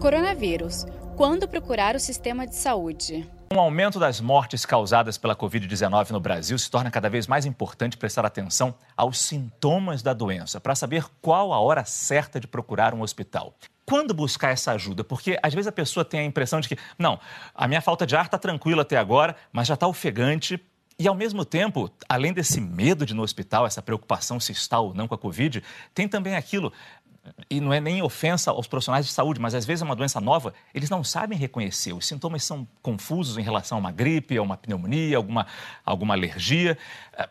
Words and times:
Coronavírus. 0.00 0.86
Quando 1.14 1.46
procurar 1.46 1.94
o 1.94 2.00
sistema 2.00 2.46
de 2.46 2.56
saúde? 2.56 3.28
Com 3.50 3.56
o 3.58 3.60
aumento 3.60 4.00
das 4.00 4.18
mortes 4.18 4.64
causadas 4.64 5.18
pela 5.18 5.36
Covid-19 5.36 6.12
no 6.12 6.18
Brasil, 6.18 6.58
se 6.58 6.70
torna 6.70 6.90
cada 6.90 7.10
vez 7.10 7.26
mais 7.26 7.44
importante 7.44 7.98
prestar 7.98 8.24
atenção 8.24 8.74
aos 8.96 9.18
sintomas 9.18 10.02
da 10.02 10.14
doença, 10.14 10.58
para 10.58 10.74
saber 10.74 11.04
qual 11.20 11.52
a 11.52 11.60
hora 11.60 11.84
certa 11.84 12.40
de 12.40 12.46
procurar 12.46 12.94
um 12.94 13.02
hospital. 13.02 13.52
Quando 13.84 14.14
buscar 14.14 14.52
essa 14.52 14.72
ajuda? 14.72 15.04
Porque 15.04 15.38
às 15.42 15.52
vezes 15.52 15.66
a 15.66 15.72
pessoa 15.72 16.02
tem 16.02 16.20
a 16.20 16.24
impressão 16.24 16.60
de 16.60 16.68
que, 16.68 16.78
não, 16.98 17.20
a 17.54 17.68
minha 17.68 17.82
falta 17.82 18.06
de 18.06 18.16
ar 18.16 18.24
está 18.24 18.38
tranquila 18.38 18.80
até 18.80 18.96
agora, 18.96 19.36
mas 19.52 19.68
já 19.68 19.74
está 19.74 19.86
ofegante. 19.86 20.58
E 21.00 21.08
ao 21.08 21.14
mesmo 21.14 21.46
tempo, 21.46 21.90
além 22.06 22.30
desse 22.30 22.60
medo 22.60 23.06
de 23.06 23.14
ir 23.14 23.16
no 23.16 23.22
hospital, 23.22 23.66
essa 23.66 23.80
preocupação 23.80 24.38
se 24.38 24.52
está 24.52 24.78
ou 24.78 24.92
não 24.92 25.08
com 25.08 25.14
a 25.14 25.18
Covid, 25.18 25.64
tem 25.94 26.06
também 26.06 26.36
aquilo, 26.36 26.70
e 27.48 27.58
não 27.58 27.72
é 27.72 27.80
nem 27.80 28.02
ofensa 28.02 28.50
aos 28.50 28.66
profissionais 28.66 29.06
de 29.06 29.12
saúde, 29.12 29.40
mas 29.40 29.54
às 29.54 29.64
vezes 29.64 29.80
é 29.80 29.84
uma 29.86 29.96
doença 29.96 30.20
nova, 30.20 30.52
eles 30.74 30.90
não 30.90 31.02
sabem 31.02 31.38
reconhecer. 31.38 31.94
Os 31.94 32.06
sintomas 32.06 32.44
são 32.44 32.68
confusos 32.82 33.38
em 33.38 33.40
relação 33.40 33.78
a 33.78 33.80
uma 33.80 33.90
gripe, 33.90 34.36
a 34.36 34.42
uma 34.42 34.58
pneumonia, 34.58 35.16
alguma, 35.16 35.46
alguma 35.86 36.12
alergia. 36.12 36.76
Ah, 37.16 37.30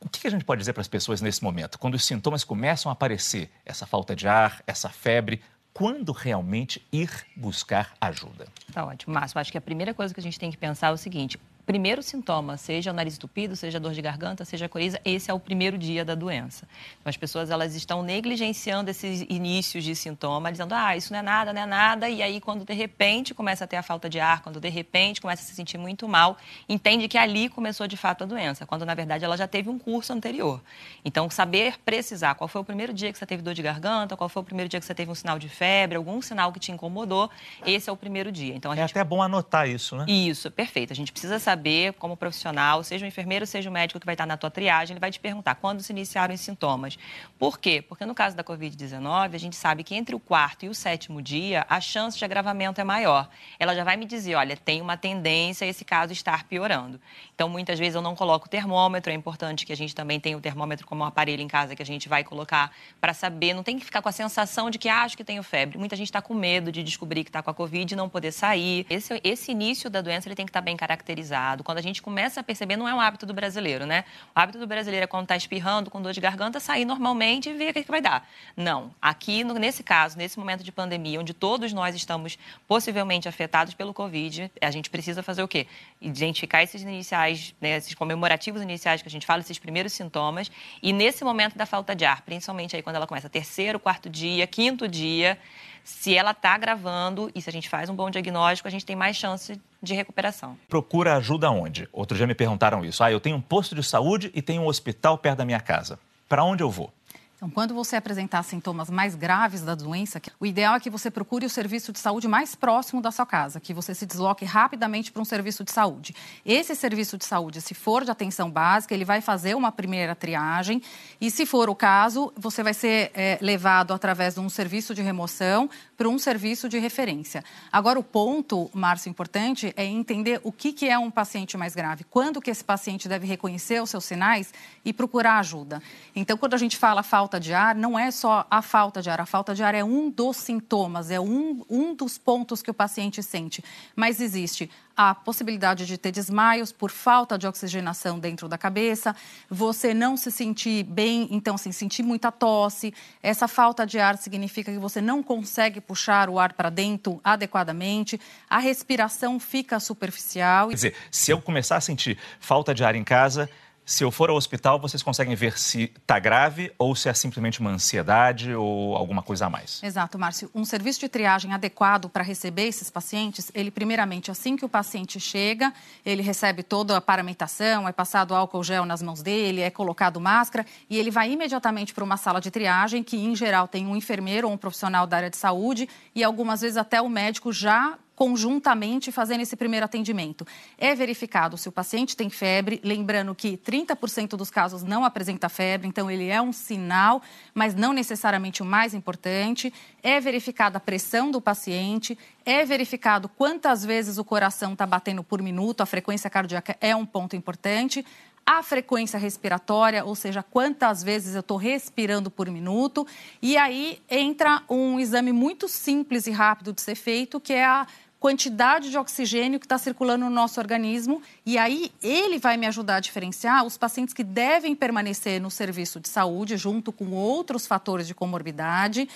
o 0.00 0.08
que 0.08 0.26
a 0.26 0.30
gente 0.30 0.46
pode 0.46 0.60
dizer 0.60 0.72
para 0.72 0.80
as 0.80 0.88
pessoas 0.88 1.20
nesse 1.20 1.44
momento? 1.44 1.78
Quando 1.78 1.96
os 1.96 2.04
sintomas 2.06 2.44
começam 2.44 2.88
a 2.88 2.94
aparecer, 2.94 3.50
essa 3.66 3.86
falta 3.86 4.16
de 4.16 4.26
ar, 4.26 4.62
essa 4.66 4.88
febre, 4.88 5.42
quando 5.74 6.12
realmente 6.12 6.82
ir 6.90 7.10
buscar 7.36 7.92
ajuda? 8.00 8.46
Tá 8.72 8.86
ótimo, 8.86 9.12
Márcio. 9.12 9.38
Acho 9.38 9.52
que 9.52 9.58
a 9.58 9.60
primeira 9.60 9.92
coisa 9.92 10.14
que 10.14 10.20
a 10.20 10.22
gente 10.22 10.38
tem 10.38 10.50
que 10.50 10.56
pensar 10.56 10.86
é 10.86 10.92
o 10.92 10.96
seguinte: 10.96 11.38
primeiro 11.68 12.02
sintoma, 12.02 12.56
seja 12.56 12.90
o 12.90 12.94
nariz 12.94 13.16
entupido, 13.16 13.54
seja 13.54 13.78
dor 13.78 13.92
de 13.92 14.00
garganta, 14.00 14.42
seja 14.42 14.64
a 14.64 14.68
coriza, 14.70 14.98
esse 15.04 15.30
é 15.30 15.34
o 15.34 15.38
primeiro 15.38 15.76
dia 15.76 16.02
da 16.02 16.14
doença. 16.14 16.66
Então, 16.98 17.10
as 17.10 17.16
pessoas 17.18 17.50
elas 17.50 17.74
estão 17.74 18.02
negligenciando 18.02 18.90
esses 18.90 19.20
inícios 19.28 19.84
de 19.84 19.94
sintoma, 19.94 20.50
dizendo, 20.50 20.74
ah, 20.74 20.96
isso 20.96 21.12
não 21.12 21.20
é 21.20 21.22
nada, 21.22 21.52
não 21.52 21.60
é 21.60 21.66
nada, 21.66 22.08
e 22.08 22.22
aí 22.22 22.40
quando 22.40 22.64
de 22.64 22.72
repente 22.72 23.34
começa 23.34 23.64
a 23.64 23.66
ter 23.66 23.76
a 23.76 23.82
falta 23.82 24.08
de 24.08 24.18
ar, 24.18 24.40
quando 24.40 24.58
de 24.58 24.68
repente 24.70 25.20
começa 25.20 25.42
a 25.42 25.44
se 25.44 25.54
sentir 25.54 25.76
muito 25.76 26.08
mal, 26.08 26.38
entende 26.66 27.06
que 27.06 27.18
ali 27.18 27.50
começou 27.50 27.86
de 27.86 27.98
fato 27.98 28.24
a 28.24 28.26
doença, 28.26 28.64
quando 28.64 28.86
na 28.86 28.94
verdade 28.94 29.26
ela 29.26 29.36
já 29.36 29.46
teve 29.46 29.68
um 29.68 29.78
curso 29.78 30.10
anterior. 30.10 30.62
Então, 31.04 31.28
saber 31.28 31.78
precisar 31.84 32.34
qual 32.34 32.48
foi 32.48 32.62
o 32.62 32.64
primeiro 32.64 32.94
dia 32.94 33.12
que 33.12 33.18
você 33.18 33.26
teve 33.26 33.42
dor 33.42 33.52
de 33.52 33.60
garganta, 33.60 34.16
qual 34.16 34.30
foi 34.30 34.40
o 34.40 34.44
primeiro 34.44 34.70
dia 34.70 34.80
que 34.80 34.86
você 34.86 34.94
teve 34.94 35.10
um 35.10 35.14
sinal 35.14 35.38
de 35.38 35.50
febre, 35.50 35.98
algum 35.98 36.22
sinal 36.22 36.50
que 36.50 36.58
te 36.58 36.72
incomodou, 36.72 37.28
esse 37.66 37.90
é 37.90 37.92
o 37.92 37.96
primeiro 37.96 38.32
dia. 38.32 38.54
Então, 38.54 38.72
é 38.72 38.82
até 38.82 39.04
bom 39.04 39.22
anotar 39.22 39.68
isso, 39.68 39.96
né? 39.96 40.06
Isso, 40.08 40.50
perfeito. 40.50 40.94
A 40.94 40.96
gente 40.96 41.12
precisa 41.12 41.38
saber 41.38 41.57
saber, 41.58 41.92
como 41.94 42.16
profissional, 42.16 42.84
seja 42.84 43.04
o 43.04 43.08
enfermeiro, 43.08 43.44
seja 43.44 43.68
o 43.68 43.72
médico 43.72 43.98
que 43.98 44.06
vai 44.06 44.14
estar 44.14 44.26
na 44.26 44.36
tua 44.36 44.50
triagem, 44.50 44.94
ele 44.94 45.00
vai 45.00 45.10
te 45.10 45.18
perguntar 45.18 45.56
quando 45.56 45.82
se 45.82 45.92
iniciaram 45.92 46.32
os 46.32 46.40
sintomas. 46.40 46.96
Por 47.36 47.58
quê? 47.58 47.82
Porque 47.82 48.06
no 48.06 48.14
caso 48.14 48.36
da 48.36 48.44
Covid-19, 48.44 49.34
a 49.34 49.38
gente 49.38 49.56
sabe 49.56 49.82
que 49.82 49.94
entre 49.94 50.14
o 50.14 50.20
quarto 50.20 50.64
e 50.64 50.68
o 50.68 50.74
sétimo 50.74 51.20
dia, 51.20 51.66
a 51.68 51.80
chance 51.80 52.16
de 52.16 52.24
agravamento 52.24 52.80
é 52.80 52.84
maior. 52.84 53.28
Ela 53.58 53.74
já 53.74 53.82
vai 53.82 53.96
me 53.96 54.06
dizer, 54.06 54.36
olha, 54.36 54.56
tem 54.56 54.80
uma 54.80 54.96
tendência 54.96 55.64
esse 55.64 55.84
caso 55.84 56.12
estar 56.12 56.44
piorando. 56.44 57.00
Então, 57.34 57.48
muitas 57.48 57.78
vezes 57.78 57.96
eu 57.96 58.02
não 58.02 58.14
coloco 58.14 58.46
o 58.46 58.48
termômetro, 58.48 59.10
é 59.10 59.14
importante 59.14 59.66
que 59.66 59.72
a 59.72 59.76
gente 59.76 59.94
também 59.94 60.20
tenha 60.20 60.36
o 60.36 60.40
termômetro 60.40 60.86
como 60.86 61.02
um 61.02 61.06
aparelho 61.06 61.42
em 61.42 61.48
casa 61.48 61.74
que 61.74 61.82
a 61.82 61.86
gente 61.86 62.08
vai 62.08 62.22
colocar 62.22 62.70
para 63.00 63.12
saber, 63.12 63.52
não 63.52 63.64
tem 63.64 63.78
que 63.78 63.84
ficar 63.84 64.00
com 64.00 64.08
a 64.08 64.12
sensação 64.12 64.70
de 64.70 64.78
que 64.78 64.88
ah, 64.88 65.02
acho 65.02 65.16
que 65.16 65.24
tenho 65.24 65.42
febre. 65.42 65.76
Muita 65.76 65.96
gente 65.96 66.08
está 66.08 66.22
com 66.22 66.34
medo 66.34 66.70
de 66.70 66.84
descobrir 66.84 67.24
que 67.24 67.30
está 67.30 67.42
com 67.42 67.50
a 67.50 67.54
Covid 67.54 67.92
e 67.92 67.96
não 67.96 68.08
poder 68.08 68.30
sair. 68.32 68.86
Esse, 68.88 69.20
esse 69.24 69.50
início 69.50 69.90
da 69.90 70.00
doença 70.00 70.28
ele 70.28 70.36
tem 70.36 70.46
que 70.46 70.50
estar 70.50 70.60
tá 70.60 70.64
bem 70.64 70.76
caracterizado 70.76 71.47
quando 71.64 71.78
a 71.78 71.82
gente 71.82 72.00
começa 72.02 72.40
a 72.40 72.42
perceber, 72.42 72.76
não 72.76 72.88
é 72.88 72.94
um 72.94 73.00
hábito 73.00 73.26
do 73.26 73.34
brasileiro, 73.34 73.86
né? 73.86 74.04
O 74.34 74.38
hábito 74.38 74.58
do 74.58 74.66
brasileiro 74.66 75.04
é 75.04 75.06
quando 75.06 75.24
está 75.24 75.36
espirrando, 75.36 75.90
com 75.90 76.00
dor 76.00 76.12
de 76.12 76.20
garganta, 76.20 76.60
sair 76.60 76.84
normalmente 76.84 77.48
e 77.48 77.54
ver 77.54 77.70
o 77.70 77.74
que, 77.74 77.84
que 77.84 77.90
vai 77.90 78.00
dar. 78.00 78.28
Não. 78.56 78.94
Aqui, 79.00 79.44
no, 79.44 79.54
nesse 79.54 79.82
caso, 79.82 80.16
nesse 80.18 80.38
momento 80.38 80.62
de 80.62 80.72
pandemia, 80.72 81.20
onde 81.20 81.34
todos 81.34 81.72
nós 81.72 81.94
estamos 81.94 82.38
possivelmente 82.66 83.28
afetados 83.28 83.74
pelo 83.74 83.94
Covid, 83.94 84.50
a 84.60 84.70
gente 84.70 84.90
precisa 84.90 85.22
fazer 85.22 85.42
o 85.42 85.48
quê? 85.48 85.66
Identificar 86.00 86.62
esses 86.62 86.82
iniciais, 86.82 87.54
né, 87.60 87.76
esses 87.76 87.94
comemorativos 87.94 88.62
iniciais 88.62 89.02
que 89.02 89.08
a 89.08 89.10
gente 89.10 89.26
fala, 89.26 89.40
esses 89.40 89.58
primeiros 89.58 89.92
sintomas, 89.92 90.50
e 90.82 90.92
nesse 90.92 91.24
momento 91.24 91.56
da 91.56 91.66
falta 91.66 91.94
de 91.94 92.04
ar, 92.04 92.22
principalmente 92.22 92.76
aí 92.76 92.82
quando 92.82 92.96
ela 92.96 93.06
começa 93.06 93.28
terceiro, 93.28 93.78
quarto 93.78 94.08
dia, 94.08 94.46
quinto 94.46 94.88
dia, 94.88 95.38
se 95.88 96.14
ela 96.14 96.32
está 96.32 96.56
gravando 96.58 97.30
e 97.34 97.40
se 97.40 97.48
a 97.48 97.52
gente 97.52 97.66
faz 97.66 97.88
um 97.88 97.94
bom 97.94 98.10
diagnóstico, 98.10 98.68
a 98.68 98.70
gente 98.70 98.84
tem 98.84 98.94
mais 98.94 99.16
chance 99.16 99.58
de 99.82 99.94
recuperação. 99.94 100.56
Procura 100.68 101.16
ajuda 101.16 101.50
onde? 101.50 101.88
Outro 101.90 102.14
dia 102.14 102.26
me 102.26 102.34
perguntaram 102.34 102.84
isso. 102.84 103.02
Ah, 103.02 103.10
eu 103.10 103.18
tenho 103.18 103.36
um 103.36 103.40
posto 103.40 103.74
de 103.74 103.82
saúde 103.82 104.30
e 104.34 104.42
tenho 104.42 104.62
um 104.62 104.66
hospital 104.66 105.16
perto 105.16 105.38
da 105.38 105.44
minha 105.46 105.60
casa. 105.60 105.98
Para 106.28 106.44
onde 106.44 106.62
eu 106.62 106.70
vou? 106.70 106.92
Então, 107.38 107.48
quando 107.48 107.72
você 107.72 107.94
apresentar 107.94 108.42
sintomas 108.42 108.90
mais 108.90 109.14
graves 109.14 109.60
da 109.60 109.76
doença, 109.76 110.20
o 110.40 110.44
ideal 110.44 110.74
é 110.74 110.80
que 110.80 110.90
você 110.90 111.08
procure 111.08 111.46
o 111.46 111.48
serviço 111.48 111.92
de 111.92 112.00
saúde 112.00 112.26
mais 112.26 112.56
próximo 112.56 113.00
da 113.00 113.12
sua 113.12 113.24
casa, 113.24 113.60
que 113.60 113.72
você 113.72 113.94
se 113.94 114.04
desloque 114.04 114.44
rapidamente 114.44 115.12
para 115.12 115.22
um 115.22 115.24
serviço 115.24 115.62
de 115.62 115.70
saúde. 115.70 116.16
Esse 116.44 116.74
serviço 116.74 117.16
de 117.16 117.24
saúde, 117.24 117.60
se 117.60 117.74
for 117.74 118.04
de 118.04 118.10
atenção 118.10 118.50
básica, 118.50 118.92
ele 118.92 119.04
vai 119.04 119.20
fazer 119.20 119.54
uma 119.54 119.70
primeira 119.70 120.16
triagem 120.16 120.82
e, 121.20 121.30
se 121.30 121.46
for 121.46 121.70
o 121.70 121.76
caso, 121.76 122.32
você 122.36 122.60
vai 122.60 122.74
ser 122.74 123.12
é, 123.14 123.38
levado 123.40 123.94
através 123.94 124.34
de 124.34 124.40
um 124.40 124.48
serviço 124.48 124.92
de 124.92 125.00
remoção 125.00 125.70
para 125.96 126.08
um 126.08 126.18
serviço 126.18 126.68
de 126.68 126.80
referência. 126.80 127.44
Agora, 127.70 128.00
o 128.00 128.02
ponto, 128.02 128.68
Márcio, 128.74 129.10
importante 129.10 129.72
é 129.76 129.84
entender 129.84 130.40
o 130.42 130.50
que, 130.50 130.72
que 130.72 130.88
é 130.88 130.98
um 130.98 131.08
paciente 131.10 131.56
mais 131.56 131.72
grave, 131.76 132.02
quando 132.02 132.40
que 132.40 132.50
esse 132.50 132.64
paciente 132.64 133.08
deve 133.08 133.28
reconhecer 133.28 133.80
os 133.80 133.90
seus 133.90 134.04
sinais 134.04 134.52
e 134.84 134.92
procurar 134.92 135.38
ajuda. 135.38 135.80
Então, 136.16 136.36
quando 136.36 136.54
a 136.54 136.58
gente 136.58 136.76
fala 136.76 137.04
falta 137.04 137.27
falta 137.28 137.38
de 137.38 137.52
ar 137.52 137.74
não 137.74 137.98
é 137.98 138.10
só 138.10 138.46
a 138.50 138.62
falta 138.62 139.02
de 139.02 139.10
ar. 139.10 139.20
A 139.20 139.26
falta 139.26 139.54
de 139.54 139.62
ar 139.62 139.74
é 139.74 139.84
um 139.84 140.08
dos 140.08 140.38
sintomas, 140.38 141.10
é 141.10 141.20
um, 141.20 141.62
um 141.68 141.94
dos 141.94 142.16
pontos 142.16 142.62
que 142.62 142.70
o 142.70 142.74
paciente 142.74 143.22
sente. 143.22 143.62
Mas 143.94 144.18
existe 144.18 144.70
a 144.96 145.14
possibilidade 145.14 145.84
de 145.84 145.98
ter 145.98 146.10
desmaios 146.10 146.72
por 146.72 146.90
falta 146.90 147.36
de 147.38 147.46
oxigenação 147.46 148.18
dentro 148.18 148.48
da 148.48 148.56
cabeça, 148.56 149.14
você 149.48 149.92
não 149.92 150.16
se 150.16 150.32
sentir 150.32 150.82
bem, 150.84 151.28
então, 151.30 151.54
assim, 151.54 151.70
sentir 151.70 152.02
muita 152.02 152.32
tosse. 152.32 152.94
Essa 153.22 153.46
falta 153.46 153.86
de 153.86 153.98
ar 153.98 154.16
significa 154.16 154.72
que 154.72 154.78
você 154.78 155.00
não 155.02 155.22
consegue 155.22 155.80
puxar 155.80 156.30
o 156.30 156.38
ar 156.38 156.54
para 156.54 156.70
dentro 156.70 157.20
adequadamente, 157.22 158.18
a 158.48 158.58
respiração 158.58 159.38
fica 159.38 159.78
superficial. 159.78 160.68
Quer 160.68 160.74
dizer, 160.74 160.94
se 161.10 161.30
eu 161.30 161.40
começar 161.42 161.76
a 161.76 161.80
sentir 161.80 162.18
falta 162.40 162.74
de 162.74 162.82
ar 162.82 162.96
em 162.96 163.04
casa, 163.04 163.48
se 163.88 164.04
eu 164.04 164.10
for 164.10 164.28
ao 164.28 164.36
hospital, 164.36 164.78
vocês 164.78 165.02
conseguem 165.02 165.34
ver 165.34 165.58
se 165.58 165.84
está 165.84 166.18
grave 166.18 166.70
ou 166.76 166.94
se 166.94 167.08
é 167.08 167.14
simplesmente 167.14 167.58
uma 167.58 167.70
ansiedade 167.70 168.54
ou 168.54 168.94
alguma 168.94 169.22
coisa 169.22 169.46
a 169.46 169.50
mais. 169.50 169.82
Exato, 169.82 170.18
Márcio. 170.18 170.50
Um 170.54 170.62
serviço 170.62 171.00
de 171.00 171.08
triagem 171.08 171.54
adequado 171.54 172.06
para 172.10 172.22
receber 172.22 172.64
esses 172.64 172.90
pacientes, 172.90 173.50
ele 173.54 173.70
primeiramente, 173.70 174.30
assim 174.30 174.58
que 174.58 174.64
o 174.64 174.68
paciente 174.68 175.18
chega, 175.18 175.72
ele 176.04 176.20
recebe 176.20 176.62
toda 176.62 176.98
a 176.98 177.00
paramentação, 177.00 177.88
é 177.88 177.92
passado 177.92 178.34
álcool 178.34 178.62
gel 178.62 178.84
nas 178.84 179.00
mãos 179.00 179.22
dele, 179.22 179.62
é 179.62 179.70
colocado 179.70 180.20
máscara 180.20 180.66
e 180.90 180.98
ele 180.98 181.10
vai 181.10 181.32
imediatamente 181.32 181.94
para 181.94 182.04
uma 182.04 182.18
sala 182.18 182.42
de 182.42 182.50
triagem 182.50 183.02
que, 183.02 183.16
em 183.16 183.34
geral, 183.34 183.66
tem 183.66 183.86
um 183.86 183.96
enfermeiro 183.96 184.48
ou 184.48 184.52
um 184.52 184.58
profissional 184.58 185.06
da 185.06 185.16
área 185.16 185.30
de 185.30 185.38
saúde 185.38 185.88
e 186.14 186.22
algumas 186.22 186.60
vezes 186.60 186.76
até 186.76 187.00
o 187.00 187.08
médico 187.08 187.50
já 187.50 187.96
conjuntamente 188.18 189.12
fazendo 189.12 189.42
esse 189.42 189.54
primeiro 189.54 189.86
atendimento. 189.86 190.44
É 190.76 190.92
verificado 190.92 191.56
se 191.56 191.68
o 191.68 191.72
paciente 191.72 192.16
tem 192.16 192.28
febre, 192.28 192.80
lembrando 192.82 193.32
que 193.32 193.56
30% 193.56 194.30
dos 194.30 194.50
casos 194.50 194.82
não 194.82 195.04
apresenta 195.04 195.48
febre, 195.48 195.86
então 195.86 196.10
ele 196.10 196.26
é 196.26 196.42
um 196.42 196.52
sinal, 196.52 197.22
mas 197.54 197.76
não 197.76 197.92
necessariamente 197.92 198.60
o 198.60 198.64
mais 198.64 198.92
importante. 198.92 199.72
É 200.02 200.18
verificada 200.18 200.78
a 200.78 200.80
pressão 200.80 201.30
do 201.30 201.40
paciente, 201.40 202.18
é 202.44 202.64
verificado 202.64 203.28
quantas 203.28 203.84
vezes 203.84 204.18
o 204.18 204.24
coração 204.24 204.72
está 204.72 204.84
batendo 204.84 205.22
por 205.22 205.40
minuto, 205.40 205.80
a 205.80 205.86
frequência 205.86 206.28
cardíaca 206.28 206.76
é 206.80 206.96
um 206.96 207.06
ponto 207.06 207.36
importante 207.36 208.04
a 208.50 208.62
frequência 208.62 209.18
respiratória, 209.18 210.02
ou 210.06 210.14
seja, 210.14 210.42
quantas 210.42 211.02
vezes 211.02 211.34
eu 211.34 211.40
estou 211.40 211.58
respirando 211.58 212.30
por 212.30 212.50
minuto. 212.50 213.06
E 213.42 213.58
aí 213.58 214.00
entra 214.08 214.62
um 214.70 214.98
exame 214.98 215.32
muito 215.32 215.68
simples 215.68 216.26
e 216.26 216.30
rápido 216.30 216.72
de 216.72 216.80
ser 216.80 216.94
feito, 216.94 217.38
que 217.38 217.52
é 217.52 217.66
a 217.66 217.86
quantidade 218.20 218.90
de 218.90 218.98
oxigênio 218.98 219.60
que 219.60 219.66
está 219.66 219.78
circulando 219.78 220.24
no 220.24 220.30
nosso 220.30 220.60
organismo 220.60 221.22
e 221.46 221.56
aí 221.56 221.92
ele 222.02 222.38
vai 222.38 222.56
me 222.56 222.66
ajudar 222.66 222.96
a 222.96 223.00
diferenciar 223.00 223.64
os 223.64 223.76
pacientes 223.76 224.14
que 224.14 224.24
devem 224.24 224.74
permanecer 224.74 225.40
no 225.40 225.50
serviço 225.50 226.00
de 226.00 226.08
saúde 226.08 226.56
junto 226.56 226.92
com 226.92 227.12
outros 227.12 227.66
fatores 227.66 228.06
de 228.06 228.14
comorbidade 228.14 229.08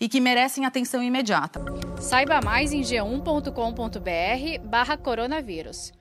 e 0.00 0.08
que 0.08 0.20
merecem 0.20 0.64
atenção 0.64 1.02
imediata. 1.02 1.60
Saiba 2.00 2.40
mais 2.40 2.72
em 2.72 2.82
g1.com.br 2.82 4.64
barra 4.64 4.96
coronavírus. 4.96 5.97